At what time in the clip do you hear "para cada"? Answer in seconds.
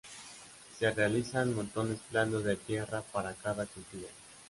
3.03-3.67